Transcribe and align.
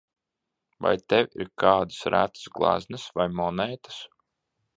Vai 0.85 0.93
tev 1.13 1.37
ir 1.45 1.51
kādas 1.63 1.99
retas 2.15 2.49
gleznas 2.57 3.07
vai 3.21 3.27
monētas? 3.43 4.01